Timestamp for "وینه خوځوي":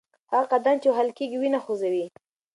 1.39-2.05